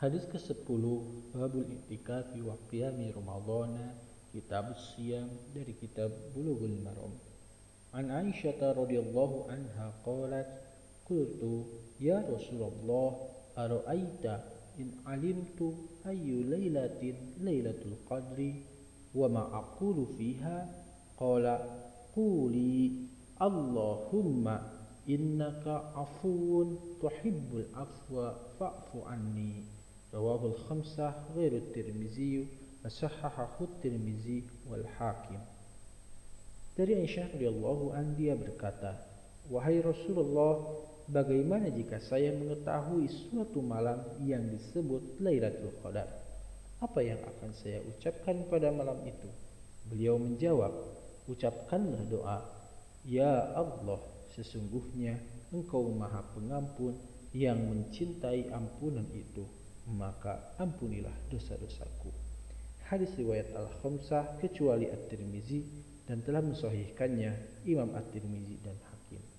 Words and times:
Hadis 0.00 0.24
ke-10 0.32 0.64
Babul 1.36 1.68
I'tikaf 1.68 2.32
wa 2.40 2.56
Qiyami 2.72 3.12
Ramadhana 3.12 3.92
Kitab 4.32 4.72
Siyam 4.72 5.28
dari 5.52 5.76
kitab 5.76 6.08
Bulughul 6.32 6.80
Maram. 6.80 7.12
An 7.92 8.08
Aisyah 8.08 8.80
radhiyallahu 8.80 9.52
anha 9.52 9.92
qalat 10.00 10.48
qultu 11.04 11.68
ya 12.00 12.16
Rasulullah 12.24 13.12
ara'aita 13.60 14.40
in 14.80 15.04
alimtu 15.04 15.76
ayyu 16.08 16.48
lailatin 16.48 17.36
lailatul 17.44 18.00
qadri 18.08 18.64
wa 19.12 19.28
ma 19.28 19.52
aqulu 19.52 20.16
fiha? 20.16 20.64
Qala 21.20 21.60
quli 22.16 23.04
Allahumma 23.36 24.64
innaka 25.04 25.92
afuwun 25.92 26.96
tuhibbul 27.04 27.68
afwa 27.76 28.32
fa'fu 28.56 29.04
anni 29.04 29.76
Khamsah 30.40 31.36
ghairu 31.36 31.60
tirmizi 31.76 32.48
Asahahahu 32.80 33.68
tirmizi 33.84 34.48
wal 34.64 34.88
hakim 34.96 35.36
Dari 36.72 36.96
Aisyah 36.96 37.36
radhiyallahu 37.36 37.92
an 37.92 38.16
dia 38.16 38.32
berkata 38.32 38.96
Wahai 39.52 39.84
Rasulullah 39.84 40.64
Bagaimana 41.10 41.68
jika 41.68 42.00
saya 42.00 42.32
mengetahui 42.32 43.04
suatu 43.10 43.60
malam 43.60 44.00
yang 44.24 44.40
disebut 44.48 45.20
Lailatul 45.20 45.76
Qadar? 45.84 46.08
Apa 46.80 47.04
yang 47.04 47.20
akan 47.20 47.52
saya 47.52 47.84
ucapkan 47.84 48.48
pada 48.48 48.72
malam 48.72 48.96
itu? 49.04 49.28
Beliau 49.92 50.16
menjawab 50.16 50.72
Ucapkanlah 51.28 52.00
doa 52.08 52.40
Ya 53.04 53.52
Allah 53.52 54.00
Sesungguhnya 54.32 55.20
Engkau 55.52 55.92
maha 55.92 56.24
pengampun 56.32 56.96
Yang 57.36 57.60
mencintai 57.60 58.48
ampunan 58.56 59.04
itu 59.12 59.44
maka 59.88 60.56
ampunilah 60.60 61.14
dosa-dosaku. 61.32 62.12
Hadis 62.90 63.14
riwayat 63.14 63.54
Al-Khamsah 63.54 64.42
kecuali 64.42 64.90
At-Tirmizi 64.90 65.62
dan 66.10 66.26
telah 66.26 66.42
mensahihkannya 66.42 67.62
Imam 67.70 67.94
At-Tirmizi 67.94 68.58
dan. 68.66 68.89